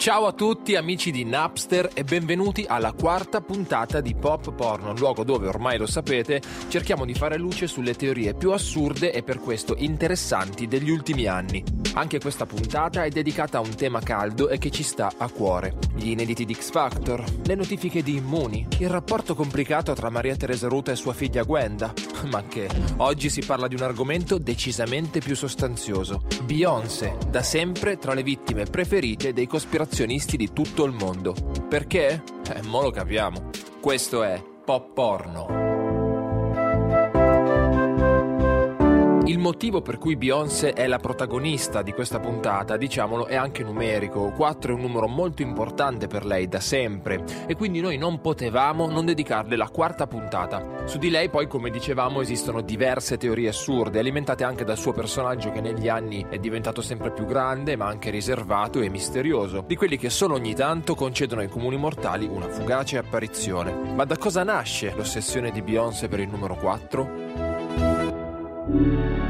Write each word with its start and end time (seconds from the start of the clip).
Ciao 0.00 0.24
a 0.24 0.32
tutti 0.32 0.76
amici 0.76 1.10
di 1.10 1.26
Napster 1.26 1.90
e 1.92 2.04
benvenuti 2.04 2.64
alla 2.66 2.94
quarta 2.94 3.42
puntata 3.42 4.00
di 4.00 4.14
Pop 4.14 4.50
Porno, 4.54 4.94
luogo 4.94 5.24
dove 5.24 5.46
ormai 5.46 5.76
lo 5.76 5.84
sapete 5.84 6.40
cerchiamo 6.68 7.04
di 7.04 7.12
fare 7.12 7.36
luce 7.36 7.66
sulle 7.66 7.94
teorie 7.94 8.32
più 8.32 8.52
assurde 8.52 9.12
e 9.12 9.22
per 9.22 9.40
questo 9.40 9.74
interessanti 9.76 10.66
degli 10.66 10.88
ultimi 10.88 11.26
anni. 11.26 11.62
Anche 11.94 12.18
questa 12.18 12.46
puntata 12.46 13.04
è 13.04 13.10
dedicata 13.10 13.58
a 13.58 13.60
un 13.60 13.74
tema 13.74 14.00
caldo 14.00 14.48
e 14.48 14.56
che 14.56 14.70
ci 14.70 14.84
sta 14.84 15.12
a 15.18 15.28
cuore. 15.28 15.76
Gli 15.94 16.10
inediti 16.10 16.46
di 16.46 16.54
X 16.54 16.70
Factor, 16.70 17.22
le 17.44 17.54
notifiche 17.54 18.02
di 18.02 18.16
Immuni, 18.16 18.66
il 18.78 18.88
rapporto 18.88 19.34
complicato 19.34 19.92
tra 19.92 20.08
Maria 20.08 20.36
Teresa 20.36 20.68
Ruta 20.68 20.92
e 20.92 20.96
sua 20.96 21.12
figlia 21.12 21.42
Gwenda. 21.42 21.92
Ma 22.30 22.44
che, 22.44 22.68
oggi 22.98 23.28
si 23.28 23.42
parla 23.44 23.66
di 23.66 23.74
un 23.74 23.82
argomento 23.82 24.38
decisamente 24.38 25.18
più 25.18 25.34
sostanzioso. 25.34 26.22
Beyoncé, 26.44 27.16
da 27.28 27.42
sempre 27.42 27.98
tra 27.98 28.14
le 28.14 28.22
vittime 28.22 28.64
preferite 28.64 29.32
dei 29.32 29.46
cospirazionisti 29.90 30.36
di 30.36 30.52
tutto 30.52 30.84
il 30.84 30.92
mondo. 30.92 31.34
Perché? 31.68 32.22
Eh, 32.52 32.62
mo 32.62 32.82
lo 32.82 32.90
capiamo. 32.90 33.50
Questo 33.80 34.22
è 34.22 34.42
Pop 34.64 34.92
Porno. 34.94 35.69
Il 39.30 39.38
motivo 39.38 39.80
per 39.80 39.96
cui 39.96 40.16
Beyoncé 40.16 40.72
è 40.72 40.88
la 40.88 40.98
protagonista 40.98 41.82
di 41.82 41.92
questa 41.92 42.18
puntata, 42.18 42.76
diciamolo, 42.76 43.26
è 43.26 43.36
anche 43.36 43.62
numerico. 43.62 44.32
4 44.32 44.72
è 44.72 44.74
un 44.74 44.80
numero 44.80 45.06
molto 45.06 45.42
importante 45.42 46.08
per 46.08 46.26
lei 46.26 46.48
da 46.48 46.58
sempre 46.58 47.22
e 47.46 47.54
quindi 47.54 47.80
noi 47.80 47.96
non 47.96 48.20
potevamo 48.20 48.88
non 48.88 49.06
dedicarle 49.06 49.54
la 49.54 49.68
quarta 49.68 50.08
puntata. 50.08 50.82
Su 50.84 50.98
di 50.98 51.10
lei 51.10 51.30
poi, 51.30 51.46
come 51.46 51.70
dicevamo, 51.70 52.20
esistono 52.20 52.60
diverse 52.60 53.18
teorie 53.18 53.50
assurde, 53.50 54.00
alimentate 54.00 54.42
anche 54.42 54.64
dal 54.64 54.76
suo 54.76 54.92
personaggio 54.92 55.52
che 55.52 55.60
negli 55.60 55.86
anni 55.86 56.26
è 56.28 56.38
diventato 56.38 56.82
sempre 56.82 57.12
più 57.12 57.24
grande, 57.24 57.76
ma 57.76 57.86
anche 57.86 58.10
riservato 58.10 58.80
e 58.80 58.88
misterioso, 58.88 59.62
di 59.64 59.76
quelli 59.76 59.96
che 59.96 60.10
solo 60.10 60.34
ogni 60.34 60.56
tanto 60.56 60.96
concedono 60.96 61.42
ai 61.42 61.48
comuni 61.48 61.76
mortali 61.76 62.26
una 62.26 62.48
fugace 62.48 62.98
apparizione. 62.98 63.92
Ma 63.94 64.04
da 64.04 64.18
cosa 64.18 64.42
nasce 64.42 64.92
l'ossessione 64.96 65.52
di 65.52 65.62
Beyoncé 65.62 66.08
per 66.08 66.18
il 66.18 66.28
numero 66.28 66.56
4? 66.56 67.39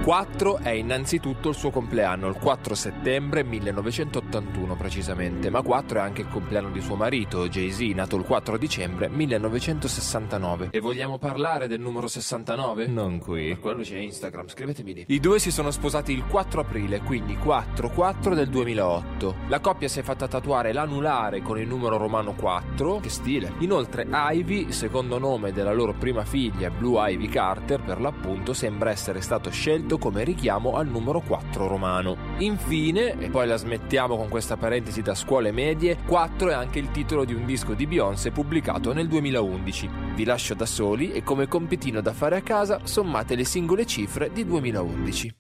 4 0.03 0.59
è 0.59 0.71
innanzitutto 0.71 1.51
il 1.51 1.55
suo 1.55 1.71
compleanno, 1.71 2.27
il 2.27 2.35
4 2.35 2.75
settembre 2.75 3.45
1981 3.45 4.75
precisamente, 4.75 5.51
ma 5.51 5.61
4 5.61 5.99
è 5.99 6.01
anche 6.01 6.23
il 6.23 6.29
compleanno 6.29 6.71
di 6.71 6.81
suo 6.81 6.97
marito, 6.97 7.47
Jay-Z, 7.47 7.81
nato 7.95 8.17
il 8.17 8.25
4 8.25 8.57
dicembre 8.57 9.09
1969. 9.09 10.71
E 10.73 10.81
vogliamo 10.81 11.19
parlare 11.19 11.69
del 11.69 11.81
numero 11.81 12.09
69? 12.09 12.87
Non 12.87 13.19
qui. 13.19 13.49
Per 13.49 13.61
quello 13.61 13.83
c'è 13.83 13.99
Instagram, 13.99 14.49
scrivetemi 14.49 14.95
lì. 14.95 15.05
I 15.07 15.21
due 15.21 15.39
si 15.39 15.51
sono 15.51 15.71
sposati 15.71 16.13
il 16.13 16.25
4 16.25 16.63
aprile, 16.63 17.03
quindi 17.03 17.37
4-4 17.37 18.33
del 18.35 18.49
2008. 18.49 19.35
La 19.49 19.61
coppia 19.61 19.87
si 19.87 20.01
è 20.01 20.03
fatta 20.03 20.27
tatuare 20.27 20.73
l'anulare 20.73 21.43
con 21.43 21.59
il 21.59 21.69
numero 21.69 21.99
romano 21.99 22.33
4, 22.33 23.01
che 23.01 23.11
stile. 23.11 23.53
Inoltre 23.59 24.09
Ivy, 24.11 24.73
secondo 24.73 25.19
nome 25.19 25.53
della 25.53 25.75
loro 25.75 25.93
prima 25.93 26.25
figlia, 26.25 26.71
Blue 26.71 26.99
Ivy 27.13 27.29
Carter, 27.29 27.83
per 27.83 28.01
l'appunto, 28.01 28.55
sembra 28.55 28.91
essere 28.91 29.21
stato 29.31 29.51
scelto 29.51 29.97
come 29.97 30.25
richiamo 30.25 30.75
al 30.75 30.89
numero 30.89 31.21
4 31.21 31.69
romano. 31.69 32.17
Infine, 32.39 33.17
e 33.21 33.31
poi 33.31 33.47
la 33.47 33.55
smettiamo 33.55 34.17
con 34.17 34.29
questa 34.29 34.57
parentesi 34.57 35.03
da 35.03 35.15
scuole 35.15 35.53
medie, 35.53 35.99
4 36.05 36.49
è 36.49 36.53
anche 36.53 36.81
il 36.81 36.91
titolo 36.91 37.25
di 37.25 37.33
un 37.33 37.47
disco 37.47 37.75
di 37.75 37.87
Beyoncé 37.87 38.33
pubblicato 38.33 38.93
nel 38.93 39.07
2011. 39.07 39.89
Vi 40.17 40.25
lascio 40.25 40.55
da 40.55 40.67
soli 40.67 41.13
e 41.13 41.23
come 41.23 41.47
compitino 41.47 42.01
da 42.01 42.13
fare 42.13 42.39
a 42.39 42.43
casa 42.43 42.81
sommate 42.83 43.37
le 43.37 43.45
singole 43.45 43.87
cifre 43.87 44.33
di 44.33 44.45
2011. 44.45 45.40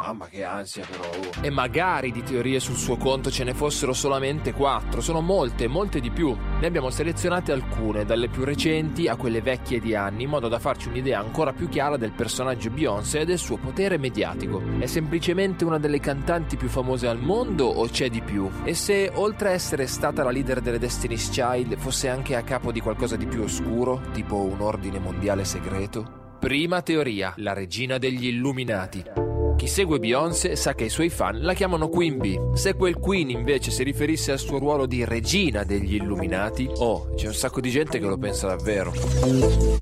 Mamma 0.00 0.28
che 0.28 0.44
ansia 0.44 0.82
però. 0.86 1.02
Oh. 1.02 1.44
E 1.44 1.50
magari 1.50 2.10
di 2.10 2.22
teorie 2.22 2.58
sul 2.58 2.74
suo 2.74 2.96
conto 2.96 3.30
ce 3.30 3.44
ne 3.44 3.52
fossero 3.52 3.92
solamente 3.92 4.54
quattro, 4.54 5.02
sono 5.02 5.20
molte, 5.20 5.68
molte 5.68 6.00
di 6.00 6.10
più. 6.10 6.34
Ne 6.58 6.66
abbiamo 6.66 6.88
selezionate 6.88 7.52
alcune, 7.52 8.06
dalle 8.06 8.28
più 8.28 8.44
recenti 8.44 9.08
a 9.08 9.16
quelle 9.16 9.42
vecchie 9.42 9.78
di 9.78 9.94
anni, 9.94 10.22
in 10.22 10.30
modo 10.30 10.48
da 10.48 10.58
farci 10.58 10.88
un'idea 10.88 11.20
ancora 11.20 11.52
più 11.52 11.68
chiara 11.68 11.98
del 11.98 12.12
personaggio 12.12 12.70
Beyoncé 12.70 13.20
e 13.20 13.24
del 13.26 13.36
suo 13.36 13.58
potere 13.58 13.98
mediatico. 13.98 14.62
È 14.78 14.86
semplicemente 14.86 15.66
una 15.66 15.78
delle 15.78 16.00
cantanti 16.00 16.56
più 16.56 16.68
famose 16.68 17.06
al 17.06 17.18
mondo 17.20 17.66
o 17.66 17.86
c'è 17.86 18.08
di 18.08 18.22
più? 18.22 18.48
E 18.64 18.72
se, 18.72 19.10
oltre 19.12 19.50
a 19.50 19.52
essere 19.52 19.86
stata 19.86 20.24
la 20.24 20.30
leader 20.30 20.62
delle 20.62 20.78
Destiny's 20.78 21.28
Child, 21.28 21.76
fosse 21.76 22.08
anche 22.08 22.36
a 22.36 22.42
capo 22.42 22.72
di 22.72 22.80
qualcosa 22.80 23.16
di 23.16 23.26
più 23.26 23.42
oscuro, 23.42 24.00
tipo 24.12 24.36
un 24.36 24.62
ordine 24.62 24.98
mondiale 24.98 25.44
segreto? 25.44 26.36
Prima 26.40 26.80
teoria, 26.80 27.34
la 27.36 27.52
regina 27.52 27.98
degli 27.98 28.28
illuminati. 28.28 29.29
Chi 29.60 29.66
segue 29.66 29.98
Beyoncé 29.98 30.56
sa 30.56 30.72
che 30.72 30.84
i 30.84 30.88
suoi 30.88 31.10
fan 31.10 31.42
la 31.42 31.52
chiamano 31.52 31.90
Queen 31.90 32.16
Bee. 32.16 32.52
Se 32.54 32.72
quel 32.72 32.96
Queen 32.96 33.28
invece 33.28 33.70
si 33.70 33.82
riferisse 33.82 34.32
al 34.32 34.38
suo 34.38 34.58
ruolo 34.58 34.86
di 34.86 35.04
regina 35.04 35.64
degli 35.64 35.96
illuminati, 35.96 36.66
oh, 36.76 37.12
c'è 37.14 37.26
un 37.26 37.34
sacco 37.34 37.60
di 37.60 37.68
gente 37.68 37.98
che 37.98 38.06
lo 38.06 38.16
pensa 38.16 38.46
davvero. 38.46 38.90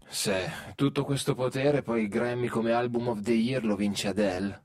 Se 0.08 0.50
tutto 0.74 1.04
questo 1.04 1.36
potere 1.36 1.82
poi 1.82 2.08
Grammy 2.08 2.48
come 2.48 2.72
album 2.72 3.06
of 3.06 3.20
the 3.20 3.30
year 3.30 3.64
lo 3.64 3.76
vince 3.76 4.08
Adele. 4.08 4.64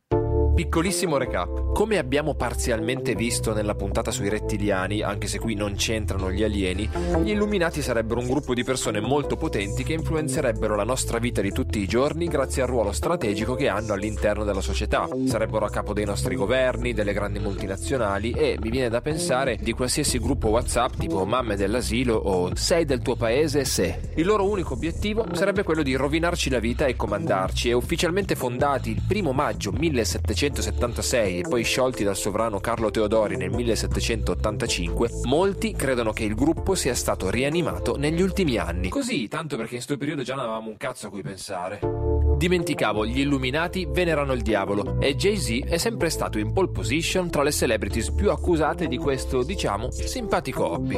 Piccolissimo 0.56 1.18
recap. 1.18 1.72
Come 1.74 1.98
abbiamo 1.98 2.36
parzialmente 2.36 3.16
visto 3.16 3.56
nella 3.56 3.74
puntata 3.74 4.12
sui 4.12 4.30
rettiliani, 4.30 5.02
anche 5.02 5.26
se 5.26 5.40
qui 5.40 5.56
non 5.56 5.74
c'entrano 5.74 6.32
gli 6.32 6.44
alieni, 6.44 6.88
gli 7.24 7.32
illuminati 7.32 7.82
sarebbero 7.82 8.20
un 8.20 8.28
gruppo 8.28 8.54
di 8.54 8.64
persone 8.64 9.00
molto 9.00 9.36
potenti 9.36 9.84
che 9.84 9.94
influenzerebbero 9.94 10.76
la 10.76 10.84
nostra 10.84 11.18
vita 11.18 11.42
di 11.42 11.52
tutti 11.52 11.80
i 11.80 11.88
giorni 11.88 12.28
grazie 12.28 12.62
al 12.62 12.68
ruolo 12.68 12.92
strategico 12.92 13.56
che 13.56 13.68
hanno 13.68 13.94
all'interno 13.94 14.44
della 14.44 14.62
società. 14.62 15.08
Sarebbero 15.26 15.66
a 15.66 15.72
capo 15.72 15.94
dei 15.94 16.06
nostri 16.06 16.36
governi, 16.36 16.94
delle 16.94 17.14
grandi 17.14 17.40
multinazionali 17.40 18.30
e, 18.34 18.60
mi 18.62 18.70
viene 18.70 18.90
da 18.90 19.02
pensare, 19.02 19.58
di 19.60 19.72
qualsiasi 19.72 20.20
gruppo 20.20 20.50
WhatsApp 20.50 20.98
tipo 21.00 21.26
mamme 21.26 21.56
dell'asilo 21.56 22.14
o 22.14 22.56
sei 22.56 22.86
del 22.86 23.02
tuo 23.02 23.16
paese 23.16 23.66
se. 23.66 24.12
Il 24.14 24.28
loro 24.28 24.48
unico 24.48 24.76
obiettivo 24.76 25.26
sarebbe 25.32 25.64
quello 25.64 25.82
di 25.82 25.96
rovinarci 25.96 26.52
la 26.52 26.60
vita 26.60 26.86
e 26.86 26.96
comandarci 26.96 27.70
e 27.70 27.74
ufficialmente 27.74 28.36
fondati 28.36 28.92
il 28.92 29.02
primo 29.08 29.32
maggio 29.32 29.72
1700 29.72 30.42
1776 30.44 31.40
e 31.40 31.42
poi 31.44 31.64
sciolti 31.64 32.04
dal 32.04 32.18
sovrano 32.18 32.60
Carlo 32.60 32.92
Teodori 32.92 33.38
nel 33.38 33.52
1785, 33.52 35.22
molti 35.24 35.74
credono 35.74 36.12
che 36.12 36.26
il 36.26 36.36
gruppo 36.36 36.76
sia 36.76 36.96
stato 36.96 37.30
rianimato 37.30 37.96
negli 37.96 38.22
ultimi 38.22 38.58
anni. 38.58 38.90
Così, 38.90 39.28
tanto 39.30 39.56
perché 39.56 39.76
in 39.76 39.84
questo 39.84 39.98
periodo 39.98 40.24
già 40.24 40.36
non 40.36 40.46
avevamo 40.46 40.70
un 40.70 40.78
cazzo 40.78 41.08
a 41.08 41.10
cui 41.10 41.22
pensare. 41.22 41.80
Dimenticavo, 42.36 43.06
gli 43.06 43.20
illuminati 43.20 43.88
venerano 43.90 44.34
il 44.34 44.42
diavolo 44.42 45.00
e 45.00 45.16
Jay-Z 45.16 45.64
è 45.66 45.78
sempre 45.78 46.10
stato 46.10 46.38
in 46.40 46.52
pole 46.52 46.70
position 46.70 47.30
tra 47.30 47.44
le 47.44 47.52
celebrities 47.52 48.12
più 48.12 48.30
accusate 48.30 48.88
di 48.88 48.98
questo, 48.98 49.44
diciamo, 49.44 49.92
simpatico 49.92 50.72
hobby. 50.72 50.98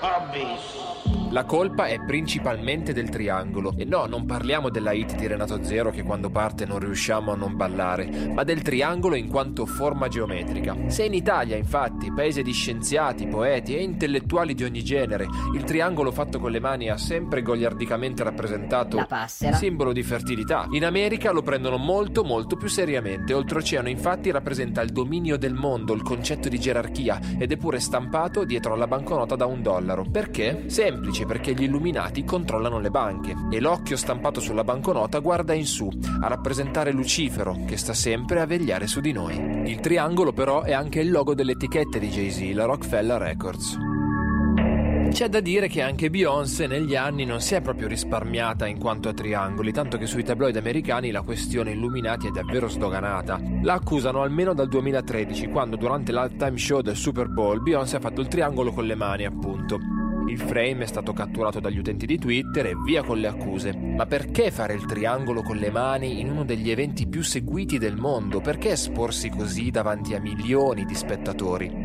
Hobbies. 0.00 0.83
La 1.30 1.44
colpa 1.44 1.86
è 1.86 2.00
principalmente 2.00 2.92
del 2.92 3.08
triangolo. 3.08 3.74
E 3.76 3.84
no, 3.84 4.06
non 4.06 4.24
parliamo 4.24 4.70
della 4.70 4.92
hit 4.92 5.16
di 5.16 5.26
Renato 5.26 5.64
Zero 5.64 5.90
che 5.90 6.04
quando 6.04 6.30
parte 6.30 6.64
non 6.64 6.78
riusciamo 6.78 7.32
a 7.32 7.34
non 7.34 7.56
ballare, 7.56 8.08
ma 8.32 8.44
del 8.44 8.62
triangolo 8.62 9.16
in 9.16 9.28
quanto 9.28 9.66
forma 9.66 10.06
geometrica. 10.06 10.76
Se 10.86 11.04
in 11.04 11.12
Italia, 11.12 11.56
infatti, 11.56 12.12
paese 12.12 12.42
di 12.42 12.52
scienziati, 12.52 13.26
poeti 13.26 13.74
e 13.74 13.82
intellettuali 13.82 14.54
di 14.54 14.62
ogni 14.62 14.84
genere, 14.84 15.26
il 15.54 15.64
triangolo 15.64 16.12
fatto 16.12 16.38
con 16.38 16.52
le 16.52 16.60
mani 16.60 16.88
ha 16.88 16.96
sempre 16.96 17.42
goliardicamente 17.42 18.22
rappresentato 18.22 19.04
simbolo 19.26 19.92
di 19.92 20.04
fertilità, 20.04 20.68
in 20.70 20.84
America 20.84 21.32
lo 21.32 21.42
prendono 21.42 21.78
molto 21.78 22.22
molto 22.22 22.56
più 22.56 22.68
seriamente. 22.68 23.34
Oltreoceano, 23.34 23.88
infatti, 23.88 24.30
rappresenta 24.30 24.82
il 24.82 24.90
dominio 24.90 25.36
del 25.36 25.54
mondo, 25.54 25.94
il 25.94 26.02
concetto 26.02 26.48
di 26.48 26.60
gerarchia 26.60 27.18
ed 27.38 27.50
è 27.50 27.56
pure 27.56 27.80
stampato 27.80 28.44
dietro 28.44 28.74
alla 28.74 28.86
banconota 28.86 29.34
da 29.34 29.46
un 29.46 29.62
dollaro. 29.62 30.04
Perché? 30.08 30.64
Semplice 30.94 31.26
perché 31.26 31.54
gli 31.54 31.64
illuminati 31.64 32.22
controllano 32.22 32.78
le 32.78 32.88
banche 32.88 33.34
e 33.50 33.58
l'occhio 33.58 33.96
stampato 33.96 34.38
sulla 34.38 34.62
banconota 34.62 35.18
guarda 35.18 35.52
in 35.52 35.66
su, 35.66 35.90
a 36.20 36.28
rappresentare 36.28 36.92
Lucifero, 36.92 37.64
che 37.66 37.76
sta 37.76 37.92
sempre 37.92 38.40
a 38.40 38.46
vegliare 38.46 38.86
su 38.86 39.00
di 39.00 39.10
noi. 39.10 39.34
Il 39.68 39.80
triangolo 39.80 40.32
però 40.32 40.62
è 40.62 40.72
anche 40.72 41.00
il 41.00 41.10
logo 41.10 41.34
dell'etichetta 41.34 41.98
di 41.98 42.08
Jay-Z, 42.08 42.54
la 42.54 42.66
Rockefeller 42.66 43.20
Records. 43.20 43.76
C'è 45.10 45.28
da 45.28 45.40
dire 45.40 45.66
che 45.66 45.82
anche 45.82 46.10
Beyoncé 46.10 46.68
negli 46.68 46.94
anni 46.94 47.24
non 47.24 47.40
si 47.40 47.54
è 47.54 47.60
proprio 47.60 47.88
risparmiata 47.88 48.68
in 48.68 48.78
quanto 48.78 49.08
a 49.08 49.12
triangoli, 49.12 49.72
tanto 49.72 49.98
che 49.98 50.06
sui 50.06 50.22
tabloid 50.22 50.56
americani 50.56 51.10
la 51.10 51.22
questione 51.22 51.72
Illuminati 51.72 52.28
è 52.28 52.30
davvero 52.30 52.68
sdoganata. 52.68 53.40
La 53.62 53.74
accusano 53.74 54.22
almeno 54.22 54.54
dal 54.54 54.68
2013, 54.68 55.48
quando 55.48 55.74
durante 55.74 56.12
l'halftime 56.12 56.56
show 56.56 56.80
del 56.80 56.96
Super 56.96 57.28
Bowl 57.28 57.60
Beyoncé 57.60 57.96
ha 57.96 58.00
fatto 58.00 58.20
il 58.20 58.28
triangolo 58.28 58.72
con 58.72 58.86
le 58.86 58.94
mani, 58.94 59.24
appunto. 59.24 59.93
Il 60.26 60.38
frame 60.38 60.84
è 60.84 60.86
stato 60.86 61.12
catturato 61.12 61.60
dagli 61.60 61.78
utenti 61.78 62.06
di 62.06 62.18
Twitter 62.18 62.66
e 62.66 62.74
via 62.82 63.02
con 63.02 63.18
le 63.18 63.26
accuse. 63.26 63.76
Ma 63.76 64.06
perché 64.06 64.50
fare 64.50 64.72
il 64.72 64.86
triangolo 64.86 65.42
con 65.42 65.56
le 65.56 65.70
mani 65.70 66.20
in 66.20 66.30
uno 66.30 66.44
degli 66.44 66.70
eventi 66.70 67.06
più 67.06 67.22
seguiti 67.22 67.76
del 67.78 67.96
mondo? 67.96 68.40
Perché 68.40 68.70
esporsi 68.70 69.28
così 69.28 69.70
davanti 69.70 70.14
a 70.14 70.20
milioni 70.20 70.86
di 70.86 70.94
spettatori? 70.94 71.83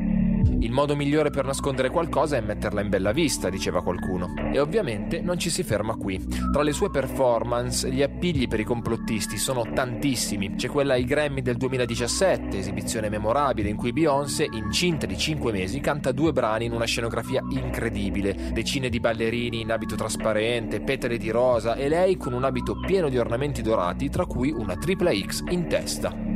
Il 0.61 0.71
modo 0.71 0.95
migliore 0.95 1.29
per 1.29 1.45
nascondere 1.45 1.89
qualcosa 1.89 2.35
è 2.35 2.41
metterla 2.41 2.81
in 2.81 2.89
bella 2.89 3.11
vista, 3.11 3.49
diceva 3.49 3.81
qualcuno. 3.81 4.33
E 4.51 4.59
ovviamente 4.59 5.21
non 5.21 5.37
ci 5.37 5.49
si 5.49 5.63
ferma 5.63 5.95
qui. 5.95 6.19
Tra 6.51 6.63
le 6.63 6.73
sue 6.73 6.89
performance, 6.89 7.89
gli 7.89 8.01
appigli 8.01 8.47
per 8.47 8.59
i 8.59 8.65
complottisti 8.65 9.37
sono 9.37 9.65
tantissimi. 9.73 10.55
C'è 10.55 10.67
quella 10.67 10.93
ai 10.93 11.05
Grammy 11.05 11.41
del 11.41 11.55
2017, 11.55 12.57
esibizione 12.57 13.09
memorabile 13.09 13.69
in 13.69 13.75
cui 13.75 13.93
Beyoncé, 13.93 14.47
incinta 14.51 15.05
di 15.05 15.17
5 15.17 15.51
mesi, 15.51 15.79
canta 15.79 16.11
due 16.11 16.33
brani 16.33 16.65
in 16.65 16.73
una 16.73 16.85
scenografia 16.85 17.41
incredibile. 17.49 18.51
Decine 18.51 18.89
di 18.89 18.99
ballerini 18.99 19.61
in 19.61 19.71
abito 19.71 19.95
trasparente, 19.95 20.81
petali 20.81 21.17
di 21.17 21.29
rosa 21.29 21.75
e 21.75 21.87
lei 21.87 22.17
con 22.17 22.33
un 22.33 22.43
abito 22.43 22.79
pieno 22.79 23.09
di 23.09 23.17
ornamenti 23.17 23.61
dorati, 23.61 24.09
tra 24.09 24.25
cui 24.25 24.51
una 24.51 24.75
tripla 24.75 25.11
X 25.13 25.43
in 25.49 25.67
testa. 25.67 26.28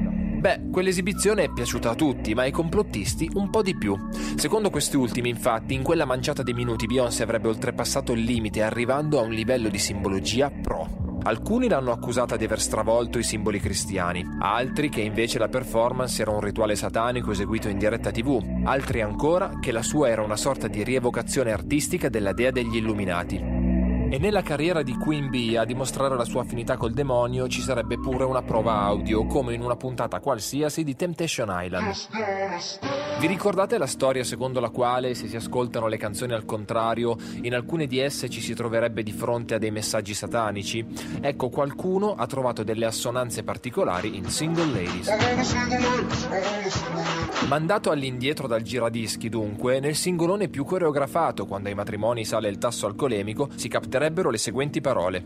Beh, 0.43 0.71
quell'esibizione 0.73 1.43
è 1.45 1.49
piaciuta 1.53 1.91
a 1.91 1.95
tutti, 1.95 2.33
ma 2.33 2.41
ai 2.41 2.51
complottisti 2.51 3.29
un 3.35 3.49
po' 3.49 3.61
di 3.61 3.77
più. 3.77 3.97
Secondo 4.35 4.69
questi 4.69 4.97
ultimi, 4.97 5.29
infatti, 5.29 5.73
in 5.73 5.83
quella 5.83 6.03
manciata 6.03 6.43
di 6.43 6.53
minuti 6.53 6.85
Beyoncé 6.85 7.23
avrebbe 7.23 7.47
oltrepassato 7.47 8.11
il 8.11 8.23
limite 8.23 8.61
arrivando 8.61 9.19
a 9.19 9.21
un 9.21 9.31
livello 9.31 9.69
di 9.69 9.77
simbologia 9.77 10.51
pro. 10.51 11.21
Alcuni 11.23 11.69
l'hanno 11.69 11.93
accusata 11.93 12.35
di 12.35 12.43
aver 12.43 12.59
stravolto 12.59 13.19
i 13.19 13.23
simboli 13.23 13.61
cristiani, 13.61 14.21
altri 14.39 14.89
che 14.89 14.99
invece 14.99 15.39
la 15.39 15.47
performance 15.47 16.21
era 16.21 16.31
un 16.31 16.41
rituale 16.41 16.75
satanico 16.75 17.31
eseguito 17.31 17.69
in 17.69 17.77
diretta 17.77 18.11
tv, 18.11 18.65
altri 18.65 18.99
ancora 18.99 19.59
che 19.61 19.71
la 19.71 19.81
sua 19.81 20.09
era 20.09 20.23
una 20.23 20.35
sorta 20.35 20.67
di 20.67 20.83
rievocazione 20.83 21.53
artistica 21.53 22.09
della 22.09 22.33
dea 22.33 22.51
degli 22.51 22.75
illuminati. 22.75 23.52
E 24.13 24.19
nella 24.19 24.43
carriera 24.43 24.83
di 24.83 24.95
Queen 24.95 25.31
Bee 25.31 25.57
a 25.57 25.65
dimostrare 25.65 26.15
la 26.15 26.23
sua 26.23 26.41
affinità 26.41 26.77
col 26.77 26.93
demonio 26.93 27.47
ci 27.47 27.61
sarebbe 27.61 27.97
pure 27.97 28.23
una 28.25 28.43
prova 28.43 28.81
audio, 28.81 29.25
come 29.25 29.55
in 29.55 29.61
una 29.63 29.75
puntata 29.75 30.19
qualsiasi 30.19 30.83
di 30.83 30.95
Temptation 30.95 31.49
Island. 31.51 31.95
Vi 33.19 33.25
ricordate 33.25 33.79
la 33.79 33.87
storia 33.87 34.23
secondo 34.23 34.59
la 34.59 34.69
quale 34.69 35.15
se 35.15 35.27
si 35.27 35.35
ascoltano 35.35 35.87
le 35.87 35.97
canzoni 35.97 36.33
al 36.33 36.45
contrario, 36.45 37.17
in 37.41 37.55
alcune 37.55 37.87
di 37.87 37.97
esse 37.97 38.29
ci 38.29 38.39
si 38.39 38.53
troverebbe 38.53 39.01
di 39.01 39.11
fronte 39.11 39.55
a 39.55 39.57
dei 39.57 39.71
messaggi 39.71 40.13
satanici? 40.13 40.85
Ecco, 41.19 41.49
qualcuno 41.49 42.13
ha 42.13 42.27
trovato 42.27 42.61
delle 42.61 42.85
assonanze 42.85 43.41
particolari 43.41 44.15
in 44.15 44.25
Single 44.25 44.73
Ladies. 44.73 45.09
Mandato 47.47 47.89
all'indietro 47.89 48.47
dal 48.47 48.61
giradischi, 48.61 49.27
dunque, 49.27 49.79
nel 49.79 49.95
singolone 49.95 50.49
più 50.49 50.63
coreografato, 50.65 51.47
quando 51.47 51.69
ai 51.69 51.75
matrimoni 51.75 52.23
sale 52.25 52.47
il 52.47 52.59
tasso 52.59 52.85
alcolemico, 52.85 53.49
si 53.55 53.67
capterà 53.67 54.01
sarebbero 54.03 54.31
le 54.31 54.37
seguenti 54.37 54.81
parole. 54.81 55.23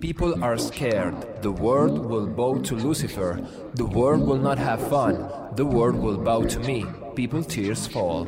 People 0.00 0.42
are 0.42 0.58
scared. 0.58 1.14
The 1.40 1.52
world 1.52 2.04
will 2.04 2.26
bow 2.26 2.58
to 2.62 2.74
Lucifer. 2.74 3.40
The 3.74 3.84
world 3.84 4.26
will 4.26 4.40
not 4.40 4.58
have 4.58 4.80
fun. 4.88 5.28
The 5.54 5.64
world 5.64 5.94
will 5.94 6.18
bow 6.18 6.42
to 6.42 6.58
me. 6.58 6.84
People 7.14 7.44
tears 7.44 7.86
fall. 7.86 8.26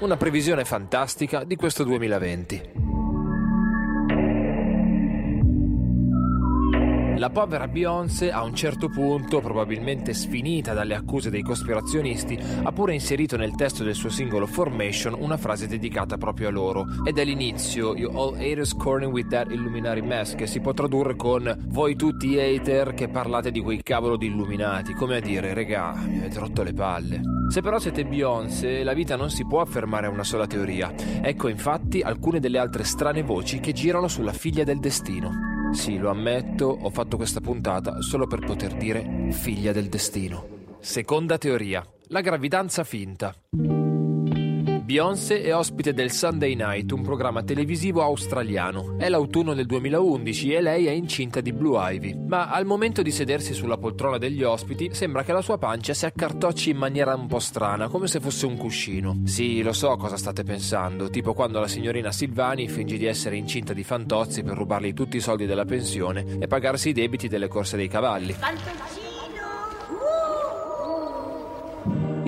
Una 0.00 0.16
previsione 0.16 0.64
fantastica 0.64 1.42
di 1.44 1.56
questo 1.56 1.82
2020. 1.82 2.87
La 7.18 7.30
povera 7.30 7.66
Beyoncé 7.66 8.30
a 8.30 8.44
un 8.44 8.54
certo 8.54 8.88
punto, 8.88 9.40
probabilmente 9.40 10.14
sfinita 10.14 10.72
dalle 10.72 10.94
accuse 10.94 11.30
dei 11.30 11.42
cospirazionisti, 11.42 12.38
ha 12.62 12.70
pure 12.70 12.94
inserito 12.94 13.36
nel 13.36 13.56
testo 13.56 13.82
del 13.82 13.96
suo 13.96 14.08
singolo 14.08 14.46
Formation 14.46 15.16
una 15.18 15.36
frase 15.36 15.66
dedicata 15.66 16.16
proprio 16.16 16.46
a 16.46 16.52
loro. 16.52 16.86
Ed 17.04 17.18
è 17.18 17.24
l'inizio, 17.24 17.96
You 17.96 18.16
all 18.16 18.36
haters 18.36 18.72
corning 18.72 19.12
with 19.12 19.26
that 19.30 19.50
Illuminati 19.50 20.00
mess, 20.00 20.36
che 20.36 20.46
si 20.46 20.60
può 20.60 20.72
tradurre 20.72 21.16
con 21.16 21.52
Voi 21.66 21.96
tutti 21.96 22.38
hater 22.38 22.94
che 22.94 23.08
parlate 23.08 23.50
di 23.50 23.60
quei 23.60 23.82
cavolo 23.82 24.16
di 24.16 24.26
illuminati, 24.26 24.92
come 24.92 25.16
a 25.16 25.20
dire, 25.20 25.54
regà, 25.54 25.94
mi 25.96 26.18
avete 26.18 26.38
rotto 26.38 26.62
le 26.62 26.72
palle. 26.72 27.20
Se 27.48 27.60
però 27.60 27.80
siete 27.80 28.04
Beyoncé, 28.04 28.84
la 28.84 28.92
vita 28.92 29.16
non 29.16 29.30
si 29.30 29.44
può 29.44 29.60
affermare 29.60 30.06
a 30.06 30.10
una 30.10 30.22
sola 30.22 30.46
teoria. 30.46 30.94
Ecco 31.20 31.48
infatti 31.48 32.00
alcune 32.00 32.38
delle 32.38 32.58
altre 32.58 32.84
strane 32.84 33.24
voci 33.24 33.58
che 33.58 33.72
girano 33.72 34.06
sulla 34.06 34.32
figlia 34.32 34.62
del 34.62 34.78
destino. 34.78 35.57
Sì, 35.72 35.96
lo 35.98 36.10
ammetto, 36.10 36.66
ho 36.66 36.90
fatto 36.90 37.16
questa 37.16 37.40
puntata 37.40 38.00
solo 38.00 38.26
per 38.26 38.40
poter 38.40 38.74
dire 38.74 39.30
figlia 39.30 39.72
del 39.72 39.88
destino. 39.88 40.76
Seconda 40.80 41.38
teoria, 41.38 41.86
la 42.08 42.20
gravidanza 42.20 42.84
finta. 42.84 43.34
Beyoncé 44.88 45.42
è 45.42 45.54
ospite 45.54 45.92
del 45.92 46.10
Sunday 46.10 46.54
Night, 46.54 46.92
un 46.92 47.02
programma 47.02 47.42
televisivo 47.42 48.02
australiano. 48.02 48.96
È 48.96 49.10
l'autunno 49.10 49.52
del 49.52 49.66
2011 49.66 50.54
e 50.54 50.62
lei 50.62 50.86
è 50.86 50.92
incinta 50.92 51.42
di 51.42 51.52
Blue 51.52 51.78
Ivy. 51.92 52.16
Ma 52.26 52.48
al 52.48 52.64
momento 52.64 53.02
di 53.02 53.10
sedersi 53.10 53.52
sulla 53.52 53.76
poltrona 53.76 54.16
degli 54.16 54.42
ospiti, 54.42 54.88
sembra 54.94 55.24
che 55.24 55.34
la 55.34 55.42
sua 55.42 55.58
pancia 55.58 55.92
si 55.92 56.06
accartocci 56.06 56.70
in 56.70 56.78
maniera 56.78 57.14
un 57.14 57.26
po' 57.26 57.38
strana, 57.38 57.88
come 57.88 58.06
se 58.06 58.18
fosse 58.18 58.46
un 58.46 58.56
cuscino. 58.56 59.20
Sì, 59.26 59.60
lo 59.60 59.74
so 59.74 59.94
cosa 59.98 60.16
state 60.16 60.42
pensando, 60.42 61.10
tipo 61.10 61.34
quando 61.34 61.60
la 61.60 61.68
signorina 61.68 62.10
Silvani 62.10 62.66
finge 62.66 62.96
di 62.96 63.04
essere 63.04 63.36
incinta 63.36 63.74
di 63.74 63.84
fantozzi 63.84 64.42
per 64.42 64.56
rubargli 64.56 64.94
tutti 64.94 65.18
i 65.18 65.20
soldi 65.20 65.44
della 65.44 65.66
pensione 65.66 66.38
e 66.38 66.46
pagarsi 66.46 66.88
i 66.88 66.94
debiti 66.94 67.28
delle 67.28 67.48
corse 67.48 67.76
dei 67.76 67.88
cavalli. 67.88 68.32
Fantozzino! 68.32 68.97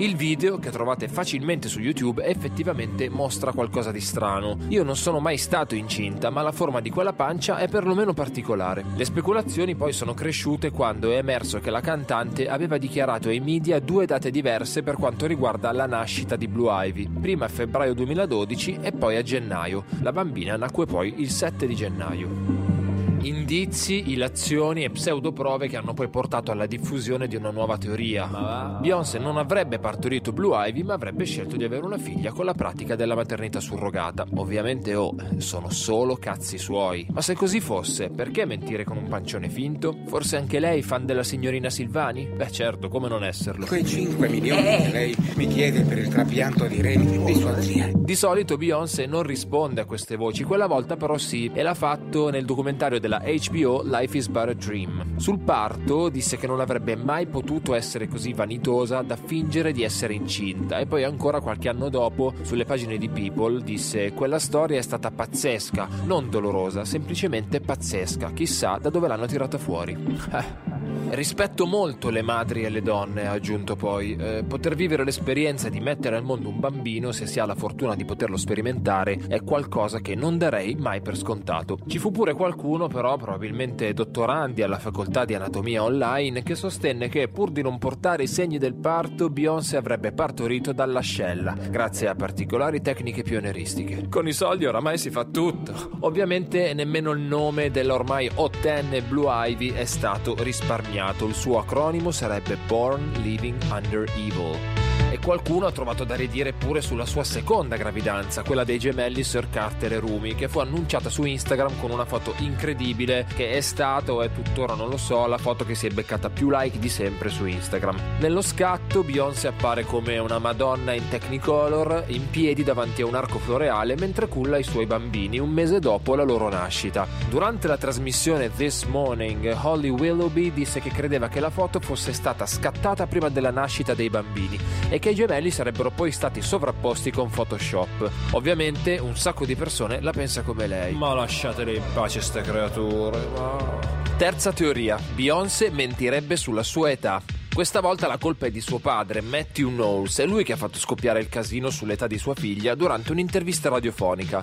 Il 0.01 0.15
video, 0.15 0.57
che 0.57 0.71
trovate 0.71 1.07
facilmente 1.07 1.67
su 1.67 1.79
YouTube, 1.79 2.25
effettivamente 2.25 3.07
mostra 3.07 3.51
qualcosa 3.51 3.91
di 3.91 4.01
strano. 4.01 4.57
Io 4.69 4.81
non 4.81 4.95
sono 4.95 5.19
mai 5.19 5.37
stato 5.37 5.75
incinta, 5.75 6.31
ma 6.31 6.41
la 6.41 6.51
forma 6.51 6.81
di 6.81 6.89
quella 6.89 7.13
pancia 7.13 7.57
è 7.57 7.67
perlomeno 7.67 8.11
particolare. 8.11 8.83
Le 8.95 9.05
speculazioni 9.05 9.75
poi 9.75 9.93
sono 9.93 10.15
cresciute 10.15 10.71
quando 10.71 11.11
è 11.11 11.17
emerso 11.17 11.59
che 11.59 11.69
la 11.69 11.81
cantante 11.81 12.49
aveva 12.49 12.79
dichiarato 12.79 13.29
ai 13.29 13.41
media 13.41 13.79
due 13.79 14.07
date 14.07 14.31
diverse 14.31 14.81
per 14.81 14.95
quanto 14.95 15.27
riguarda 15.27 15.71
la 15.71 15.85
nascita 15.85 16.35
di 16.35 16.47
Blue 16.47 16.87
Ivy, 16.87 17.07
prima 17.07 17.45
a 17.45 17.49
febbraio 17.49 17.93
2012 17.93 18.79
e 18.81 18.91
poi 18.93 19.17
a 19.17 19.21
gennaio. 19.21 19.83
La 20.01 20.11
bambina 20.11 20.57
nacque 20.57 20.87
poi 20.87 21.13
il 21.17 21.29
7 21.29 21.67
di 21.67 21.75
gennaio 21.75 22.80
indizi, 23.23 24.11
ilazioni 24.11 24.83
e 24.83 24.89
pseudoprove 24.89 25.67
che 25.67 25.77
hanno 25.77 25.93
poi 25.93 26.09
portato 26.09 26.51
alla 26.51 26.65
diffusione 26.65 27.27
di 27.27 27.35
una 27.35 27.51
nuova 27.51 27.77
teoria. 27.77 28.79
Beyoncé 28.81 29.19
non 29.19 29.37
avrebbe 29.37 29.79
partorito 29.79 30.31
Blue 30.31 30.67
Ivy, 30.67 30.83
ma 30.83 30.93
avrebbe 30.93 31.25
scelto 31.25 31.55
di 31.55 31.63
avere 31.63 31.85
una 31.85 31.97
figlia 31.97 32.31
con 32.31 32.45
la 32.45 32.53
pratica 32.53 32.95
della 32.95 33.15
maternità 33.15 33.59
surrogata. 33.59 34.25
Ovviamente, 34.35 34.95
oh, 34.95 35.13
sono 35.37 35.69
solo 35.69 36.15
cazzi 36.15 36.57
suoi. 36.57 37.05
Ma 37.11 37.21
se 37.21 37.35
così 37.35 37.59
fosse, 37.59 38.09
perché 38.09 38.45
mentire 38.45 38.83
con 38.83 38.97
un 38.97 39.07
pancione 39.07 39.49
finto? 39.49 39.95
Forse 40.05 40.37
anche 40.37 40.59
lei 40.59 40.81
fan 40.81 41.05
della 41.05 41.23
signorina 41.23 41.69
Silvani? 41.69 42.25
Beh, 42.25 42.51
certo, 42.51 42.89
come 42.89 43.07
non 43.07 43.23
esserlo. 43.23 43.65
Quei 43.65 43.85
5 43.85 44.27
milioni 44.27 44.61
che 44.61 44.89
lei 44.91 45.15
mi 45.35 45.47
chiede 45.47 45.81
per 45.83 45.97
il 45.97 46.07
trapianto 46.07 46.65
di 46.65 46.81
reni 46.81 47.23
di 47.23 47.35
sua 47.35 47.59
zia. 47.61 47.91
Di 47.93 48.15
solito 48.15 48.57
Beyoncé 48.57 49.05
non 49.05 49.23
risponde 49.23 49.81
a 49.81 49.85
queste 49.85 50.15
voci, 50.15 50.43
quella 50.43 50.67
volta 50.67 50.95
però 50.95 51.17
sì, 51.17 51.51
e 51.53 51.61
l'ha 51.61 51.73
fatto 51.73 52.29
nel 52.29 52.45
documentario 52.45 52.99
della 52.99 53.10
della 53.11 53.21
HBO 53.25 53.81
Life 53.83 54.17
is 54.17 54.27
But 54.29 54.47
a 54.47 54.53
Dream. 54.53 55.17
Sul 55.17 55.39
parto 55.39 56.07
disse 56.07 56.37
che 56.37 56.47
non 56.47 56.61
avrebbe 56.61 56.95
mai 56.95 57.27
potuto 57.27 57.73
essere 57.73 58.07
così 58.07 58.31
vanitosa 58.31 59.01
da 59.01 59.17
fingere 59.17 59.73
di 59.73 59.83
essere 59.83 60.13
incinta 60.13 60.79
e 60.79 60.85
poi 60.85 61.03
ancora 61.03 61.41
qualche 61.41 61.67
anno 61.67 61.89
dopo 61.89 62.33
sulle 62.43 62.63
pagine 62.63 62.97
di 62.97 63.09
People 63.09 63.61
disse 63.61 64.13
quella 64.13 64.39
storia 64.39 64.77
è 64.77 64.81
stata 64.81 65.11
pazzesca, 65.11 65.89
non 66.05 66.29
dolorosa, 66.29 66.85
semplicemente 66.85 67.59
pazzesca, 67.59 68.31
chissà 68.31 68.77
da 68.79 68.89
dove 68.89 69.09
l'hanno 69.09 69.25
tirata 69.25 69.57
fuori. 69.57 70.69
Rispetto 71.09 71.65
molto 71.65 72.09
le 72.09 72.21
madri 72.21 72.63
e 72.63 72.69
le 72.69 72.81
donne, 72.81 73.27
ha 73.27 73.31
aggiunto 73.31 73.75
poi. 73.75 74.15
Eh, 74.15 74.43
poter 74.47 74.75
vivere 74.75 75.03
l'esperienza 75.03 75.67
di 75.67 75.79
mettere 75.79 76.15
al 76.15 76.23
mondo 76.23 76.47
un 76.47 76.59
bambino, 76.59 77.11
se 77.11 77.25
si 77.25 77.39
ha 77.39 77.45
la 77.45 77.55
fortuna 77.55 77.95
di 77.95 78.05
poterlo 78.05 78.37
sperimentare, 78.37 79.19
è 79.27 79.43
qualcosa 79.43 79.99
che 79.99 80.15
non 80.15 80.37
darei 80.37 80.75
mai 80.75 81.01
per 81.01 81.17
scontato. 81.17 81.79
Ci 81.85 81.97
fu 81.97 82.11
pure 82.11 82.33
qualcuno, 82.33 82.87
però, 82.87 83.17
probabilmente 83.17 83.93
dottorandi 83.93 84.61
alla 84.61 84.79
facoltà 84.79 85.25
di 85.25 85.33
anatomia 85.33 85.83
online, 85.83 86.43
che 86.43 86.55
sostenne 86.55 87.09
che 87.09 87.27
pur 87.27 87.51
di 87.51 87.61
non 87.61 87.77
portare 87.77 88.23
i 88.23 88.27
segni 88.27 88.57
del 88.57 88.75
parto, 88.75 89.29
Beyoncé 89.29 89.75
avrebbe 89.75 90.13
partorito 90.13 90.71
dall'ascella, 90.71 91.55
grazie 91.69 92.07
a 92.07 92.15
particolari 92.15 92.81
tecniche 92.81 93.23
pioneeristiche. 93.23 94.07
Con 94.07 94.27
i 94.27 94.33
soldi 94.33 94.65
oramai 94.65 94.97
si 94.97 95.09
fa 95.09 95.25
tutto. 95.25 95.97
Ovviamente 96.01 96.73
nemmeno 96.73 97.11
il 97.11 97.19
nome 97.19 97.69
dell'ormai 97.69 98.29
ottenne 98.35 99.01
Blue 99.01 99.27
Ivy 99.49 99.73
è 99.73 99.85
stato 99.85 100.35
risparmiato 100.37 100.90
segnato, 100.91 101.25
il 101.25 101.33
suo 101.33 101.57
acronimo 101.57 102.11
sarebbe 102.11 102.57
Born 102.67 103.13
Living 103.21 103.57
Under 103.71 104.03
Evil 104.17 104.80
e 105.11 105.19
qualcuno 105.19 105.65
ha 105.65 105.71
trovato 105.71 106.05
da 106.05 106.15
ridire 106.15 106.53
pure 106.53 106.79
sulla 106.81 107.05
sua 107.05 107.25
seconda 107.25 107.75
gravidanza, 107.75 108.43
quella 108.43 108.63
dei 108.63 108.79
gemelli 108.79 109.23
Sir 109.23 109.49
Carter 109.49 109.91
e 109.91 109.99
Rumi, 109.99 110.35
che 110.35 110.47
fu 110.47 110.59
annunciata 110.59 111.09
su 111.09 111.25
Instagram 111.25 111.79
con 111.81 111.91
una 111.91 112.05
foto 112.05 112.33
incredibile 112.37 113.27
che 113.35 113.51
è 113.51 113.59
stata 113.59 114.13
o 114.13 114.21
è 114.21 114.31
tuttora 114.31 114.73
non 114.73 114.87
lo 114.87 114.95
so 114.95 115.27
la 115.27 115.37
foto 115.37 115.65
che 115.65 115.75
si 115.75 115.87
è 115.87 115.89
beccata 115.89 116.29
più 116.29 116.49
like 116.49 116.79
di 116.79 116.87
sempre 116.87 117.27
su 117.27 117.45
Instagram. 117.45 118.19
Nello 118.19 118.41
scatto 118.41 119.03
Beyoncé 119.03 119.47
appare 119.47 119.83
come 119.83 120.17
una 120.17 120.39
Madonna 120.39 120.93
in 120.93 121.09
Technicolor 121.09 122.05
in 122.07 122.29
piedi 122.29 122.63
davanti 122.63 123.01
a 123.01 123.05
un 123.05 123.15
arco 123.15 123.39
floreale 123.39 123.95
mentre 123.97 124.29
culla 124.29 124.57
i 124.57 124.63
suoi 124.63 124.85
bambini 124.85 125.39
un 125.39 125.49
mese 125.49 125.79
dopo 125.79 126.15
la 126.15 126.23
loro 126.23 126.49
nascita. 126.49 127.05
Durante 127.27 127.67
la 127.67 127.77
trasmissione 127.77 128.49
This 128.55 128.83
Morning, 128.83 129.57
Holly 129.61 129.89
Willoughby 129.89 130.53
disse 130.53 130.79
che 130.79 130.89
credeva 130.89 131.27
che 131.27 131.41
la 131.41 131.49
foto 131.49 131.81
fosse 131.81 132.13
stata 132.13 132.45
scattata 132.45 133.07
prima 133.07 133.27
della 133.27 133.51
nascita 133.51 133.93
dei 133.93 134.09
bambini 134.09 134.57
e 134.87 134.99
che 135.01 135.09
i 135.09 135.15
gemelli 135.15 135.49
sarebbero 135.49 135.89
poi 135.89 136.11
stati 136.11 136.41
sovrapposti 136.41 137.11
con 137.11 137.29
Photoshop. 137.29 138.09
Ovviamente 138.31 138.99
un 138.99 139.17
sacco 139.17 139.45
di 139.45 139.55
persone 139.55 139.99
la 139.99 140.11
pensa 140.11 140.43
come 140.43 140.67
lei. 140.67 140.93
Ma 140.93 141.15
lasciatele 141.15 141.73
in 141.73 141.83
pace 141.93 142.21
ste 142.21 142.41
creature. 142.41 143.17
Ma... 143.35 143.79
Terza 144.15 144.53
teoria. 144.53 144.99
Beyoncé 145.15 145.71
mentirebbe 145.71 146.35
sulla 146.35 146.61
sua 146.61 146.91
età. 146.91 147.21
Questa 147.51 147.81
volta 147.81 148.05
la 148.07 148.19
colpa 148.19 148.45
è 148.45 148.51
di 148.51 148.61
suo 148.61 148.77
padre, 148.77 149.21
Matthew 149.21 149.69
Knowles, 149.69 150.19
è 150.19 150.25
lui 150.25 150.43
che 150.43 150.53
ha 150.53 150.57
fatto 150.57 150.77
scoppiare 150.77 151.19
il 151.19 151.27
casino 151.27 151.69
sull'età 151.69 152.05
di 152.05 152.17
sua 152.17 152.35
figlia 152.35 152.75
durante 152.75 153.11
un'intervista 153.11 153.69
radiofonica. 153.69 154.41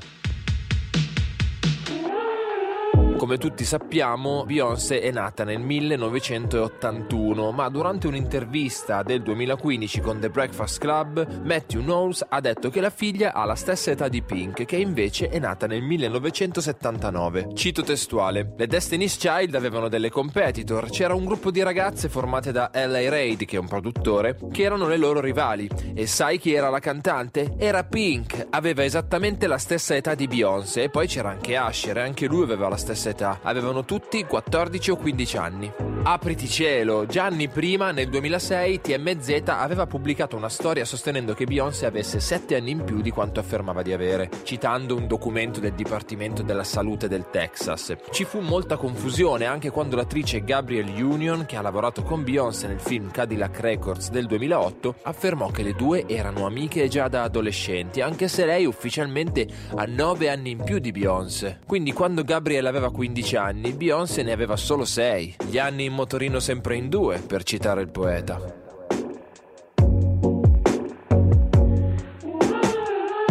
Come 3.18 3.36
tutti 3.36 3.64
sappiamo, 3.64 4.44
Beyoncé 4.44 5.00
è 5.00 5.10
nata 5.10 5.42
nel 5.42 5.58
1981, 5.58 7.50
ma 7.50 7.68
durante 7.68 8.06
un'intervista 8.06 9.02
del 9.02 9.22
2015 9.22 10.00
con 10.00 10.20
The 10.20 10.30
Breakfast 10.30 10.78
Club, 10.78 11.26
Matthew 11.42 11.82
Knowles 11.82 12.24
ha 12.28 12.40
detto 12.40 12.70
che 12.70 12.80
la 12.80 12.90
figlia 12.90 13.34
ha 13.34 13.44
la 13.44 13.56
stessa 13.56 13.90
età 13.90 14.06
di 14.06 14.22
Pink, 14.22 14.64
che 14.64 14.76
invece 14.76 15.30
è 15.30 15.40
nata 15.40 15.66
nel 15.66 15.82
1979. 15.82 17.48
Cito 17.54 17.82
testuale: 17.82 18.54
Le 18.56 18.68
Destiny's 18.68 19.16
Child 19.16 19.56
avevano 19.56 19.88
delle 19.88 20.10
competitor, 20.10 20.88
c'era 20.88 21.14
un 21.14 21.24
gruppo 21.24 21.50
di 21.50 21.60
ragazze 21.60 22.08
formate 22.08 22.52
da 22.52 22.70
L.A. 22.72 23.10
Reid, 23.10 23.44
che 23.46 23.56
è 23.56 23.60
un 23.60 23.66
produttore, 23.66 24.38
che 24.52 24.62
erano 24.62 24.86
le 24.86 24.96
loro 24.96 25.20
rivali. 25.20 25.68
E 25.92 26.06
sai 26.06 26.38
chi 26.38 26.52
era 26.52 26.70
la 26.70 26.78
cantante? 26.78 27.56
Era 27.58 27.82
Pink, 27.82 28.46
aveva 28.50 28.84
esattamente 28.84 29.48
la 29.48 29.58
stessa 29.58 29.96
età 29.96 30.14
di 30.14 30.28
Beyoncé, 30.28 30.84
e 30.84 30.88
poi 30.88 31.08
c'era 31.08 31.30
anche 31.30 31.56
Asher, 31.56 31.96
e 31.98 32.02
anche 32.02 32.26
lui 32.26 32.44
aveva 32.44 32.68
la 32.68 32.76
stessa 32.76 33.06
età 33.06 33.07
età, 33.10 33.40
avevano 33.42 33.84
tutti 33.84 34.24
14 34.24 34.90
o 34.90 34.96
15 34.96 35.36
anni. 35.36 35.72
Apriti 36.02 36.48
cielo, 36.48 37.06
già 37.06 37.24
anni 37.24 37.48
prima, 37.48 37.90
nel 37.90 38.08
2006, 38.08 38.80
TMZ 38.80 39.42
aveva 39.46 39.86
pubblicato 39.86 40.36
una 40.36 40.48
storia 40.48 40.84
sostenendo 40.84 41.34
che 41.34 41.44
Beyoncé 41.44 41.86
avesse 41.86 42.20
7 42.20 42.56
anni 42.56 42.70
in 42.70 42.84
più 42.84 43.00
di 43.00 43.10
quanto 43.10 43.40
affermava 43.40 43.82
di 43.82 43.92
avere, 43.92 44.30
citando 44.44 44.96
un 44.96 45.06
documento 45.06 45.60
del 45.60 45.72
Dipartimento 45.72 46.42
della 46.42 46.64
Salute 46.64 47.08
del 47.08 47.28
Texas. 47.30 47.94
Ci 48.10 48.24
fu 48.24 48.40
molta 48.40 48.76
confusione 48.76 49.44
anche 49.44 49.70
quando 49.70 49.96
l'attrice 49.96 50.44
Gabrielle 50.44 51.02
Union, 51.02 51.44
che 51.46 51.56
ha 51.56 51.62
lavorato 51.62 52.02
con 52.02 52.24
Beyoncé 52.24 52.68
nel 52.68 52.80
film 52.80 53.10
Cadillac 53.10 53.60
Records 53.60 54.10
del 54.10 54.26
2008, 54.26 54.94
affermò 55.02 55.50
che 55.50 55.62
le 55.62 55.74
due 55.74 56.04
erano 56.06 56.46
amiche 56.46 56.88
già 56.88 57.08
da 57.08 57.24
adolescenti, 57.24 58.00
anche 58.00 58.28
se 58.28 58.46
lei 58.46 58.64
ufficialmente 58.64 59.46
ha 59.74 59.84
9 59.84 60.28
anni 60.28 60.50
in 60.52 60.62
più 60.62 60.78
di 60.78 60.92
Beyoncé. 60.92 61.58
Quindi 61.66 61.92
quando 61.92 62.22
Gabrielle 62.22 62.68
aveva 62.68 62.90
15 62.98 63.36
anni, 63.36 63.74
Beyoncé 63.74 64.24
ne 64.24 64.32
aveva 64.32 64.56
solo 64.56 64.84
6. 64.84 65.36
Gli 65.48 65.56
anni 65.56 65.84
in 65.84 65.92
motorino 65.92 66.40
sempre 66.40 66.74
in 66.74 66.88
due, 66.88 67.20
per 67.20 67.44
citare 67.44 67.80
il 67.80 67.90
poeta. 67.90 68.57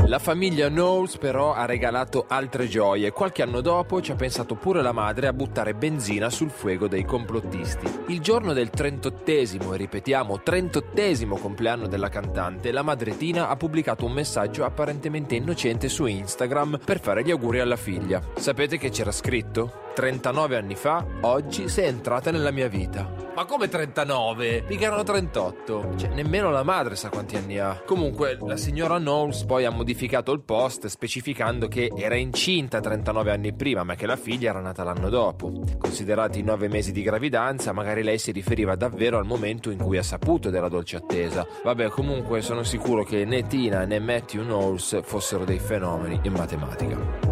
La 0.08 0.20
famiglia 0.20 0.70
Knowles 0.70 1.18
però 1.18 1.54
ha 1.54 1.66
regalato 1.66 2.28
altre 2.30 2.70
gioie. 2.70 3.12
Qualche 3.12 3.42
anno 3.42 3.60
dopo 3.60 4.02
ci 4.02 4.14
ha 4.14 4.16
pensato 4.16 4.56
pure 4.56 4.82
la 4.82 4.94
madre 4.94 5.28
a 5.28 5.34
buttare 5.34 5.74
benzina 5.74 6.30
sul 6.30 6.50
fuoco 6.50 6.88
dei 6.88 7.04
complottisti. 7.04 8.04
Il 8.08 8.22
giorno 8.22 8.54
del 8.54 8.70
38esimo, 8.74 9.74
e 9.74 9.78
ripetiamo 9.78 10.40
38esimo 10.46 11.38
compleanno 11.38 11.88
della 11.88 12.08
cantante, 12.08 12.72
la 12.72 12.84
madre 12.84 13.18
Tina 13.18 13.50
ha 13.50 13.58
pubblicato 13.58 14.06
un 14.06 14.14
messaggio 14.14 14.64
apparentemente 14.64 15.36
innocente 15.36 15.90
su 15.90 16.06
Instagram 16.06 16.80
per 16.86 17.02
fare 17.02 17.22
gli 17.22 17.32
auguri 17.32 17.60
alla 17.60 17.76
figlia. 17.76 18.22
Sapete 18.38 18.78
che 18.78 18.90
c'era 18.90 19.12
scritto? 19.12 19.87
39 19.98 20.58
anni 20.58 20.76
fa, 20.76 21.04
oggi 21.22 21.68
sei 21.70 21.88
entrata 21.88 22.30
nella 22.30 22.52
mia 22.52 22.68
vita. 22.68 23.12
Ma 23.34 23.46
come 23.46 23.68
39? 23.68 24.66
Mica 24.68 24.86
erano 24.86 25.02
38. 25.02 25.96
Cioè, 25.96 26.10
nemmeno 26.10 26.52
la 26.52 26.62
madre 26.62 26.96
sa 26.96 27.10
quanti 27.10 27.36
anni 27.36 27.58
ha. 27.58 27.82
Comunque, 27.84 28.38
la 28.40 28.58
signora 28.58 29.00
Knowles 29.00 29.46
poi 29.46 29.66
ha 29.66 29.72
modificato 29.72 30.32
il 30.34 30.42
post 30.42 30.86
specificando 30.86 31.68
che 31.68 31.92
era 31.96 32.14
incinta 32.14 32.80
39 32.80 33.32
anni 33.32 33.54
prima, 33.54 33.84
ma 33.84 33.96
che 33.96 34.06
la 34.06 34.18
figlia 34.18 34.52
era 34.52 34.60
nata 34.60 34.84
l'anno 34.84 35.10
dopo. 35.10 35.52
Considerati 35.80 36.42
i 36.42 36.44
9 36.44 36.68
mesi 36.68 36.92
di 36.92 37.02
gravidanza, 37.02 37.74
magari 37.74 38.04
lei 38.04 38.20
si 38.20 38.32
riferiva 38.32 38.76
davvero 38.76 39.18
al 39.18 39.26
momento 39.26 39.72
in 39.72 39.80
cui 39.80 39.98
ha 39.98 40.04
saputo 40.04 40.52
della 40.52 40.70
dolce 40.70 40.98
attesa. 40.98 41.44
Vabbè, 41.64 41.90
comunque 41.90 42.42
sono 42.42 42.62
sicuro 42.62 43.04
che 43.04 43.26
né 43.26 43.48
Tina 43.48 43.84
né 43.86 43.98
Matthew 43.98 44.44
Knowles 44.44 45.02
fossero 45.02 45.44
dei 45.44 45.58
fenomeni 45.58 46.20
in 46.22 46.34
matematica. 46.34 47.27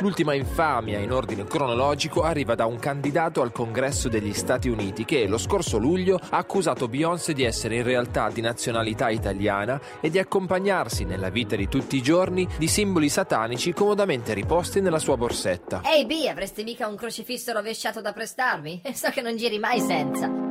L'ultima 0.00 0.32
infamia 0.32 0.98
in 0.98 1.12
ordine 1.12 1.44
cronologico 1.44 2.22
arriva 2.22 2.54
da 2.54 2.64
un 2.64 2.78
candidato 2.78 3.42
al 3.42 3.52
congresso 3.52 4.08
degli 4.08 4.32
Stati 4.32 4.70
Uniti 4.70 5.04
che 5.04 5.26
lo 5.26 5.36
scorso 5.36 5.76
luglio 5.76 6.18
ha 6.30 6.38
accusato 6.38 6.88
Beyoncé 6.88 7.34
di 7.34 7.44
essere 7.44 7.76
in 7.76 7.82
realtà 7.82 8.30
di 8.30 8.40
nazionalità 8.40 9.10
italiana 9.10 9.78
e 10.00 10.08
di 10.08 10.18
accompagnarsi 10.18 11.04
nella 11.04 11.28
vita 11.28 11.54
di 11.54 11.68
tutti 11.68 11.96
i 11.96 12.02
giorni 12.02 12.48
di 12.56 12.66
simboli 12.66 13.10
satanici 13.10 13.74
comodamente 13.74 14.32
riposti 14.32 14.80
nella 14.80 14.98
sua 14.98 15.18
borsetta. 15.18 15.82
Ehi 15.84 16.06
B, 16.06 16.26
avresti 16.28 16.62
mica 16.62 16.86
un 16.86 16.96
crocifisso 16.96 17.52
rovesciato 17.52 18.00
da 18.00 18.12
prestarmi? 18.12 18.82
So 19.00 19.08
che 19.10 19.22
non 19.22 19.36
giri 19.36 19.58
mai 19.58 19.80
senza. 19.80 20.49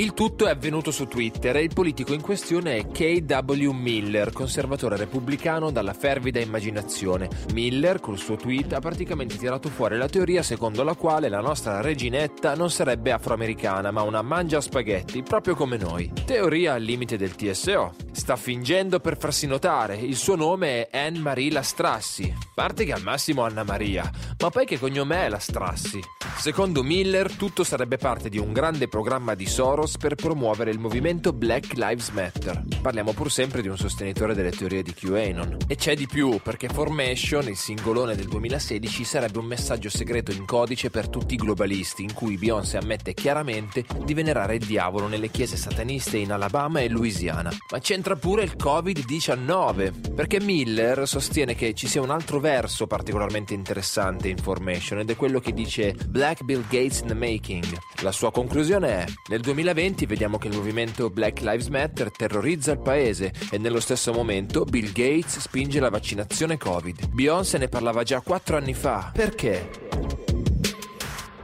Il 0.00 0.14
tutto 0.14 0.46
è 0.46 0.50
avvenuto 0.50 0.92
su 0.92 1.06
Twitter 1.08 1.56
e 1.56 1.62
il 1.62 1.74
politico 1.74 2.14
in 2.14 2.22
questione 2.22 2.76
è 2.78 2.86
K.W. 2.86 3.70
Miller, 3.72 4.32
conservatore 4.32 4.96
repubblicano 4.96 5.70
dalla 5.70 5.92
fervida 5.92 6.40
immaginazione. 6.40 7.28
Miller, 7.52 8.00
col 8.00 8.16
suo 8.16 8.36
tweet, 8.36 8.72
ha 8.72 8.80
praticamente 8.80 9.36
tirato 9.36 9.68
fuori 9.68 9.98
la 9.98 10.08
teoria 10.08 10.42
secondo 10.42 10.84
la 10.84 10.94
quale 10.94 11.28
la 11.28 11.42
nostra 11.42 11.82
reginetta 11.82 12.54
non 12.54 12.70
sarebbe 12.70 13.12
afroamericana, 13.12 13.90
ma 13.90 14.00
una 14.00 14.22
mangia 14.22 14.62
spaghetti, 14.62 15.22
proprio 15.22 15.54
come 15.54 15.76
noi. 15.76 16.10
Teoria 16.24 16.72
al 16.72 16.82
limite 16.82 17.18
del 17.18 17.34
TSO. 17.34 17.92
Sta 18.12 18.36
fingendo 18.36 19.00
per 19.00 19.18
farsi 19.18 19.46
notare. 19.46 19.96
Il 19.96 20.16
suo 20.16 20.34
nome 20.34 20.88
è 20.88 20.98
Anne-Marie 20.98 21.52
Lastrassi. 21.52 22.34
Parte 22.54 22.86
che 22.86 22.92
al 22.92 23.02
massimo 23.02 23.44
Anna 23.44 23.64
Maria, 23.64 24.10
ma 24.38 24.48
poi 24.48 24.64
che 24.64 24.78
cognome 24.78 25.26
è 25.26 25.28
Lastrassi? 25.28 26.00
Secondo 26.38 26.82
Miller, 26.82 27.30
tutto 27.34 27.64
sarebbe 27.64 27.98
parte 27.98 28.30
di 28.30 28.38
un 28.38 28.54
grande 28.54 28.88
programma 28.88 29.34
di 29.34 29.44
Soros 29.44 29.89
Soros 29.90 29.96
per 29.96 30.14
promuovere 30.14 30.70
il 30.70 30.78
movimento 30.78 31.32
Black 31.32 31.72
Lives 31.74 32.10
Matter. 32.10 32.62
Parliamo 32.80 33.12
pur 33.12 33.30
sempre 33.30 33.62
di 33.62 33.68
un 33.68 33.76
sostenitore 33.76 34.34
delle 34.34 34.50
teorie 34.50 34.82
di 34.82 34.94
QAnon. 34.94 35.56
E 35.66 35.74
c'è 35.74 35.96
di 35.96 36.06
più, 36.06 36.40
perché 36.42 36.68
Formation, 36.68 37.48
il 37.48 37.56
singolone 37.56 38.14
del 38.14 38.28
2016, 38.28 39.04
sarebbe 39.04 39.38
un 39.38 39.46
messaggio 39.46 39.88
segreto 39.88 40.30
in 40.30 40.44
codice 40.44 40.90
per 40.90 41.08
tutti 41.08 41.34
i 41.34 41.36
globalisti, 41.36 42.02
in 42.02 42.14
cui 42.14 42.36
Beyoncé 42.36 42.76
ammette 42.76 43.14
chiaramente 43.14 43.84
di 44.04 44.14
venerare 44.14 44.56
il 44.56 44.64
diavolo 44.64 45.08
nelle 45.08 45.30
chiese 45.30 45.56
sataniste 45.56 46.18
in 46.18 46.32
Alabama 46.32 46.80
e 46.80 46.88
Louisiana. 46.88 47.52
Ma 47.70 47.78
c'entra 47.78 48.16
pure 48.16 48.44
il 48.44 48.54
Covid-19, 48.56 50.14
perché 50.14 50.40
Miller 50.40 51.06
sostiene 51.06 51.54
che 51.54 51.74
ci 51.74 51.88
sia 51.88 52.02
un 52.02 52.10
altro 52.10 52.40
verso 52.40 52.86
particolarmente 52.86 53.54
interessante 53.54 54.28
in 54.28 54.36
Formation 54.36 55.00
ed 55.00 55.10
è 55.10 55.16
quello 55.16 55.40
che 55.40 55.52
dice 55.52 55.94
Black 56.08 56.42
Bill 56.42 56.64
Gates 56.68 57.00
in 57.00 57.08
the 57.08 57.14
making. 57.14 57.64
La 58.02 58.12
sua 58.12 58.30
conclusione 58.30 58.88
è: 58.88 59.04
nel 59.28 59.40
2020 59.40 59.69
2020 59.72 60.06
vediamo 60.06 60.38
che 60.38 60.48
il 60.48 60.56
movimento 60.56 61.10
Black 61.10 61.40
Lives 61.40 61.68
Matter 61.68 62.10
terrorizza 62.10 62.72
il 62.72 62.80
paese 62.80 63.32
e 63.50 63.58
nello 63.58 63.80
stesso 63.80 64.12
momento 64.12 64.64
Bill 64.64 64.92
Gates 64.92 65.38
spinge 65.38 65.80
la 65.80 65.90
vaccinazione 65.90 66.56
Covid. 66.56 67.08
Beyoncé 67.08 67.58
ne 67.58 67.68
parlava 67.68 68.02
già 68.02 68.20
quattro 68.20 68.56
anni 68.56 68.74
fa. 68.74 69.10
Perché? 69.14 70.29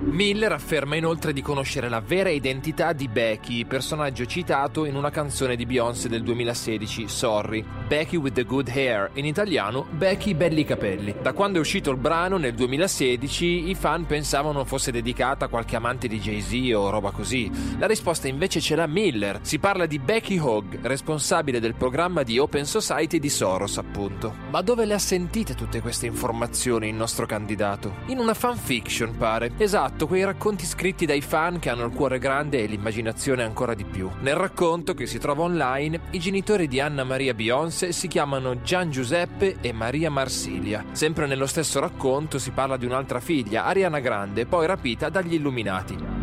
Miller 0.06 0.52
afferma 0.52 0.94
inoltre 0.94 1.32
di 1.32 1.42
conoscere 1.42 1.88
la 1.88 2.00
vera 2.00 2.28
identità 2.28 2.92
di 2.92 3.08
Becky, 3.08 3.64
personaggio 3.64 4.24
citato 4.24 4.84
in 4.84 4.94
una 4.94 5.10
canzone 5.10 5.56
di 5.56 5.66
Beyoncé 5.66 6.08
del 6.08 6.22
2016, 6.22 7.08
Sorry. 7.08 7.64
Becky 7.88 8.16
with 8.16 8.34
the 8.34 8.44
good 8.44 8.68
hair, 8.68 9.10
in 9.14 9.24
italiano 9.24 9.84
Becky 9.90 10.34
belli 10.34 10.64
capelli. 10.64 11.14
Da 11.20 11.32
quando 11.32 11.58
è 11.58 11.60
uscito 11.60 11.90
il 11.90 11.96
brano 11.96 12.36
nel 12.36 12.54
2016 12.54 13.68
i 13.68 13.74
fan 13.74 14.06
pensavano 14.06 14.64
fosse 14.64 14.92
dedicata 14.92 15.46
a 15.46 15.48
qualche 15.48 15.74
amante 15.74 16.06
di 16.06 16.20
Jay-Z 16.20 16.74
o 16.74 16.88
roba 16.88 17.10
così. 17.10 17.50
La 17.78 17.88
risposta 17.88 18.28
invece 18.28 18.60
ce 18.60 18.76
l'ha 18.76 18.86
Miller. 18.86 19.40
Si 19.42 19.58
parla 19.58 19.86
di 19.86 19.98
Becky 19.98 20.38
Hogg, 20.38 20.78
responsabile 20.82 21.58
del 21.58 21.74
programma 21.74 22.22
di 22.22 22.38
Open 22.38 22.64
Society 22.64 23.18
di 23.18 23.28
Soros, 23.28 23.76
appunto. 23.78 24.34
Ma 24.50 24.62
dove 24.62 24.84
le 24.84 24.94
ha 24.94 24.98
sentite 24.98 25.54
tutte 25.56 25.80
queste 25.80 26.06
informazioni 26.06 26.88
il 26.88 26.94
nostro 26.94 27.26
candidato? 27.26 27.96
In 28.06 28.18
una 28.18 28.34
fanfiction, 28.34 29.16
pare. 29.16 29.52
Esatto, 29.56 29.95
quei 30.04 30.24
racconti 30.24 30.66
scritti 30.66 31.06
dai 31.06 31.22
fan 31.22 31.58
che 31.58 31.70
hanno 31.70 31.86
il 31.86 31.92
cuore 31.92 32.18
grande 32.18 32.62
e 32.62 32.66
l'immaginazione 32.66 33.42
ancora 33.42 33.72
di 33.72 33.84
più. 33.84 34.10
Nel 34.20 34.34
racconto 34.34 34.92
che 34.92 35.06
si 35.06 35.18
trova 35.18 35.44
online, 35.44 36.00
i 36.10 36.18
genitori 36.18 36.68
di 36.68 36.80
Anna 36.80 37.04
Maria 37.04 37.32
Beyoncé 37.32 37.92
si 37.92 38.08
chiamano 38.08 38.60
Gian 38.60 38.90
Giuseppe 38.90 39.56
e 39.62 39.72
Maria 39.72 40.10
Marsilia. 40.10 40.84
Sempre 40.92 41.26
nello 41.26 41.46
stesso 41.46 41.80
racconto 41.80 42.38
si 42.38 42.50
parla 42.50 42.76
di 42.76 42.84
un'altra 42.84 43.20
figlia, 43.20 43.64
Ariana 43.64 44.00
Grande, 44.00 44.44
poi 44.44 44.66
rapita 44.66 45.08
dagli 45.08 45.34
Illuminati. 45.34 46.15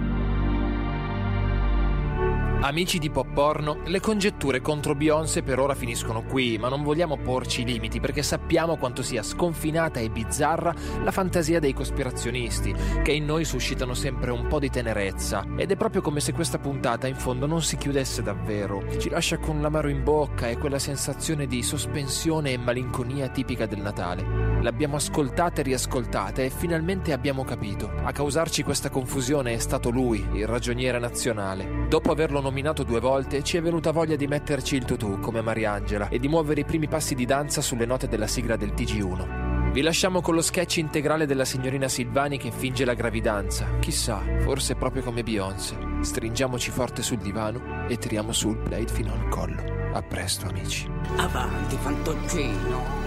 Amici 2.64 2.98
di 2.98 3.10
pop 3.10 3.28
porno, 3.34 3.80
le 3.88 4.00
congetture 4.00 4.62
contro 4.62 4.96
Beyoncé 4.96 5.44
per 5.44 5.60
ora 5.60 5.76
finiscono 5.76 6.24
qui, 6.24 6.58
ma 6.58 6.70
non 6.70 6.82
vogliamo 6.82 7.18
porci 7.18 7.66
limiti 7.66 8.00
perché 8.00 8.24
sappiamo 8.24 8.78
quanto 8.78 9.04
sia 9.04 9.22
sconfinata 9.22 10.00
e 10.00 10.10
bizzarra 10.10 10.74
la 11.04 11.12
fantasia 11.12 11.60
dei 11.60 11.74
cospirazionisti, 11.74 12.74
che 13.04 13.12
in 13.12 13.26
noi 13.26 13.44
suscitano 13.44 13.94
sempre 13.94 14.32
un 14.32 14.48
po' 14.48 14.60
di 14.60 14.70
tenerezza. 14.70 15.46
Ed 15.58 15.72
è 15.72 15.76
proprio 15.76 16.02
come 16.02 16.22
se 16.22 16.32
questa 16.32 16.58
puntata 16.58 17.06
in 17.06 17.16
fondo 17.16 17.48
non 17.48 17.62
si 17.62 17.76
chiudesse 17.76 18.24
davvero, 18.24 18.82
ci 18.98 19.10
lascia 19.10 19.40
con 19.40 19.60
l'amaro 19.60 19.90
in 19.90 20.02
bocca 20.02 20.48
e 20.48 20.58
quella 20.58 20.80
sensazione 20.80 21.48
di 21.48 21.62
sospensione 21.64 22.54
e 22.54 22.58
malinconia 22.58 23.28
tipica 23.28 23.66
del 23.66 23.82
Natale. 23.82 24.43
L'abbiamo 24.64 24.96
ascoltata 24.96 25.60
e 25.60 25.64
riascoltata 25.64 26.42
e 26.42 26.50
finalmente 26.50 27.12
abbiamo 27.12 27.44
capito. 27.44 27.92
A 28.02 28.14
causarci 28.14 28.64
questa 28.64 28.90
confusione 28.90 29.52
è 29.52 29.58
stato 29.58 29.90
lui, 29.90 30.26
il 30.32 30.48
ragioniere 30.48 31.00
nazionale. 31.00 31.86
Dopo 31.90 32.14
averlo 32.14 32.40
nominato 32.40 32.84
due 32.84 33.02
volte, 33.02 33.44
ci 33.44 33.58
è 33.58 33.62
venuta 33.62 33.92
voglia 33.92 34.16
di 34.16 34.26
metterci 34.26 34.78
il 34.78 34.86
tutù 34.86 35.20
come 35.20 35.42
Mariangela 35.42 36.08
e 36.08 36.18
di 36.18 36.30
muovere 36.30 36.62
i 36.62 36.66
primi 36.66 36.88
passi 36.88 37.14
di 37.14 37.26
danza 37.26 37.60
sulle 37.60 37.86
note 37.86 38.08
della 38.08 38.26
sigla 38.26 38.56
del 38.56 38.72
TG1. 38.72 39.72
Vi 39.74 39.82
lasciamo 39.82 40.22
con 40.22 40.34
lo 40.34 40.42
sketch 40.42 40.78
integrale 40.78 41.26
della 41.26 41.44
signorina 41.44 41.90
Silvani 41.90 42.38
che 42.38 42.52
finge 42.52 42.86
la 42.86 42.94
gravidanza. 42.94 43.68
Chissà, 43.80 44.22
forse 44.40 44.76
proprio 44.76 45.04
come 45.04 45.24
Beyoncé. 45.24 45.76
Stringiamoci 46.00 46.72
forte 46.72 47.02
sul 47.02 47.18
divano 47.18 47.86
e 47.90 47.98
tiriamo 47.98 48.32
su 48.32 48.52
il 48.52 48.60
blade 48.60 48.88
fino 48.88 49.12
al 49.12 49.28
collo. 49.28 49.62
A 49.92 50.02
presto, 50.02 50.48
amici. 50.48 50.90
Avanti, 51.18 51.76
fantoccino. 51.76 53.03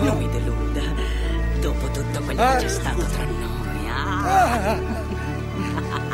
Non 0.00 0.16
mi 0.18 0.28
deluda. 0.28 0.80
Dopo 1.60 1.86
tutto 1.90 2.20
quello 2.20 2.42
che 2.50 2.56
c'è 2.58 2.68
stato 2.68 3.02
tra 3.02 3.24
noi. 3.24 3.88
Ah. 3.88 5.04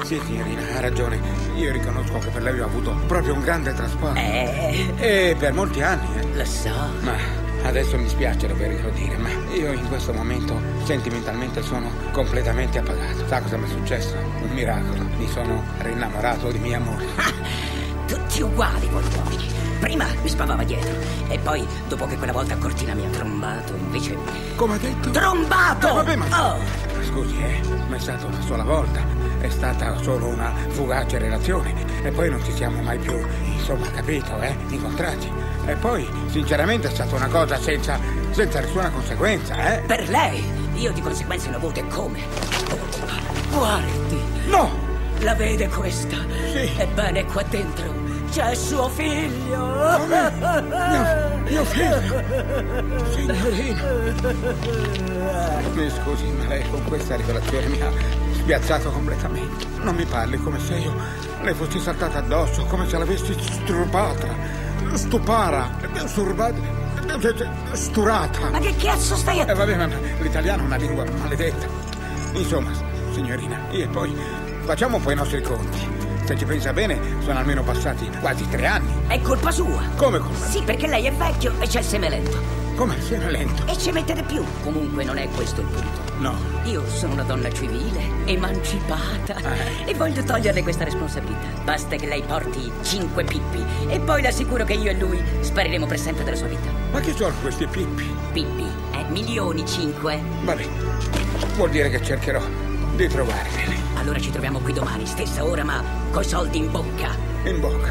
Sì, 0.04 0.20
signorina, 0.26 0.60
ha 0.76 0.80
ragione. 0.80 1.18
Io 1.54 1.70
riconosco 1.72 2.18
che 2.18 2.28
per 2.28 2.42
lei 2.42 2.58
ho 2.60 2.64
avuto 2.66 2.92
proprio 3.06 3.34
un 3.34 3.40
grande 3.40 3.72
trasporto. 3.72 4.18
Eh, 4.18 4.92
E 4.98 5.36
per 5.38 5.52
molti 5.52 5.80
anni, 5.80 6.06
eh. 6.18 6.36
lo 6.36 6.44
so. 6.44 6.70
Ma 7.00 7.14
adesso 7.62 7.96
mi 7.96 8.08
spiace 8.08 8.46
doverglielo 8.48 8.90
dire, 8.90 9.16
ma 9.16 9.28
io 9.54 9.72
in 9.72 9.86
questo 9.88 10.12
momento 10.12 10.60
sentimentalmente 10.84 11.62
sono 11.62 11.88
completamente 12.10 12.78
appagato. 12.78 13.26
Sa 13.28 13.40
cosa 13.40 13.56
mi 13.56 13.66
è 13.66 13.70
successo? 13.70 14.16
Un 14.42 14.50
miracolo. 14.50 15.04
Mi 15.16 15.28
sono 15.28 15.62
rinnamorato 15.78 16.50
di 16.50 16.58
mia 16.58 16.80
moglie. 16.80 17.06
Tutti 18.06 18.42
uguali 18.42 18.86
voi 18.88 19.04
uomini. 19.16 19.50
Prima 19.82 20.06
mi 20.22 20.28
spavava 20.28 20.62
dietro. 20.62 20.92
E 21.28 21.38
poi, 21.40 21.66
dopo 21.88 22.06
che 22.06 22.16
quella 22.16 22.32
volta 22.32 22.54
a 22.54 22.56
Cortina 22.56 22.94
mi 22.94 23.04
ha 23.04 23.08
trombato, 23.08 23.74
invece. 23.74 24.16
Come 24.54 24.74
ha 24.76 24.78
detto? 24.78 25.10
Trombato! 25.10 25.88
Eh, 25.88 25.92
vabbè, 25.92 26.16
ma- 26.16 26.54
Oh! 26.54 26.58
Scusi, 27.02 27.36
eh, 27.42 27.60
ma 27.88 27.96
è 27.96 27.98
stata 27.98 28.26
una 28.26 28.40
sola 28.42 28.62
volta. 28.62 29.00
È 29.40 29.48
stata 29.48 30.00
solo 30.00 30.28
una 30.28 30.52
fugace 30.68 31.18
relazione. 31.18 31.74
E 32.04 32.12
poi 32.12 32.30
non 32.30 32.40
ci 32.44 32.52
siamo 32.52 32.80
mai 32.80 32.96
più, 32.98 33.12
insomma, 33.56 33.90
capito, 33.90 34.40
eh? 34.40 34.54
Incontrati. 34.68 35.28
E 35.66 35.74
poi, 35.74 36.08
sinceramente, 36.28 36.86
è 36.86 36.90
stata 36.92 37.16
una 37.16 37.26
cosa 37.26 37.58
senza, 37.60 37.98
senza 38.30 38.60
nessuna 38.60 38.88
conseguenza, 38.90 39.74
eh? 39.74 39.80
Per 39.80 40.08
lei, 40.10 40.44
io 40.74 40.92
di 40.92 41.00
conseguenza 41.00 41.48
ne 41.50 41.56
ho 41.56 41.58
avute 41.58 41.84
come? 41.88 42.20
Guardi, 43.50 44.20
No! 44.46 44.70
la 45.22 45.34
vede 45.34 45.68
questa? 45.68 46.16
Sì. 46.52 46.70
Ebbene, 46.78 47.24
qua 47.26 47.42
dentro 47.42 47.92
c'è 48.32 48.54
suo 48.54 48.88
figlio. 48.88 49.58
Mio, 50.06 51.42
mio 51.48 51.64
figlio! 51.64 52.24
Signorina! 53.12 53.82
Mi 55.74 55.90
scusi, 55.90 56.24
ma 56.28 56.46
lei 56.46 56.66
con 56.70 56.82
questa 56.84 57.16
rivelazione 57.16 57.66
mi 57.66 57.80
ha 57.82 57.92
spiazzato 58.32 58.90
completamente. 58.90 59.66
Non 59.82 59.94
mi 59.96 60.06
parli 60.06 60.38
come 60.38 60.58
se 60.60 60.76
io 60.76 60.94
le 61.42 61.52
fossi 61.52 61.78
saltata 61.78 62.20
addosso, 62.20 62.64
come 62.64 62.88
se 62.88 62.96
l'avessi 62.96 63.36
strupata, 63.38 64.28
stupara, 64.94 65.70
sturbata, 66.06 66.56
sturata. 67.72 68.50
Ma 68.50 68.58
che 68.60 68.74
cazzo 68.76 69.14
stai 69.14 69.40
a... 69.40 69.50
E 69.50 69.54
vabbè, 69.54 69.76
ma 69.76 69.88
l'italiano 70.20 70.62
è 70.62 70.64
una 70.64 70.76
lingua 70.76 71.04
maledetta. 71.18 71.66
Insomma, 72.32 72.70
signorina, 73.12 73.58
io 73.72 73.84
e 73.84 73.88
poi 73.88 74.16
facciamo 74.64 74.96
un 74.96 75.02
po' 75.02 75.10
i 75.10 75.16
nostri 75.16 75.42
conti. 75.42 76.01
Se 76.24 76.36
ci 76.38 76.44
pensa 76.44 76.72
bene, 76.72 76.98
sono 77.20 77.38
almeno 77.38 77.62
passati 77.62 78.08
quasi 78.20 78.48
tre 78.48 78.66
anni. 78.66 78.92
È 79.08 79.20
colpa 79.20 79.50
sua. 79.50 79.82
Come 79.96 80.18
colpa? 80.18 80.46
Sì, 80.46 80.62
perché 80.62 80.86
lei 80.86 81.06
è 81.06 81.12
vecchio 81.12 81.52
e 81.58 81.66
c'è 81.66 81.80
il 81.80 81.84
seme 81.84 82.08
lento. 82.08 82.60
Come 82.76 83.00
sei 83.02 83.18
lento? 83.30 83.66
E 83.66 83.76
ci 83.76 83.90
mette 83.90 84.14
di 84.14 84.22
più. 84.22 84.42
Comunque 84.62 85.04
non 85.04 85.18
è 85.18 85.28
questo 85.34 85.60
il 85.60 85.66
punto. 85.66 86.10
No. 86.18 86.34
Io 86.64 86.86
sono 86.88 87.14
una 87.14 87.24
donna 87.24 87.50
civile, 87.52 88.00
emancipata 88.24 89.34
Eh. 89.36 89.90
e 89.90 89.94
voglio 89.94 90.22
toglierle 90.22 90.62
questa 90.62 90.84
responsabilità. 90.84 91.46
Basta 91.64 91.96
che 91.96 92.06
lei 92.06 92.22
porti 92.22 92.70
cinque 92.82 93.24
pippi 93.24 93.62
e 93.88 93.98
poi 93.98 94.22
le 94.22 94.28
assicuro 94.28 94.64
che 94.64 94.74
io 94.74 94.90
e 94.90 94.94
lui 94.94 95.20
spariremo 95.40 95.86
per 95.86 95.98
sempre 95.98 96.22
dalla 96.24 96.36
sua 96.36 96.46
vita. 96.46 96.70
Ma 96.92 97.00
chi 97.00 97.12
sono 97.14 97.34
questi 97.42 97.66
pippi? 97.66 98.14
Pippi, 98.32 98.66
eh? 98.92 99.04
Milioni, 99.10 99.66
cinque. 99.66 100.20
Vabbè, 100.44 100.66
vuol 101.56 101.70
dire 101.70 101.90
che 101.90 102.00
cercherò 102.02 102.40
di 103.02 103.08
trovarveli 103.08 103.82
Allora 103.96 104.20
ci 104.20 104.30
troviamo 104.30 104.60
qui 104.60 104.72
domani, 104.72 105.06
stessa 105.06 105.44
ora, 105.44 105.64
ma 105.64 105.82
coi 106.12 106.24
soldi 106.24 106.58
in 106.58 106.70
bocca. 106.70 107.10
in 107.44 107.60
bocca. 107.60 107.90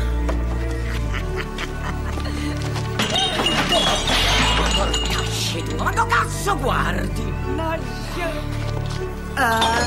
Porcasci 4.76 5.64
tu, 5.64 5.76
ma 5.84 5.92
che 5.92 6.06
cazzo 6.08 6.58
guardi? 6.58 7.34
Ah, 9.34 9.80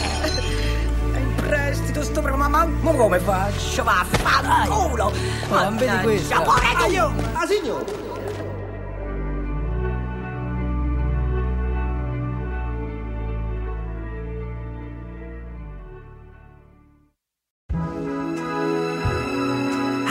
in 1.16 1.34
prestito 1.36 2.02
sto 2.02 2.20
programma, 2.20 2.48
ma, 2.48 2.64
ma 2.64 2.92
come 2.92 3.18
faccio? 3.18 3.82
Vaffanculo! 3.82 5.12
Ma 5.48 5.64
non 5.64 5.76
vedi 5.76 5.96
questo? 6.02 6.42
Pure 6.42 6.94
tu! 6.94 7.22
Ah, 7.32 7.46
signore! 7.46 8.03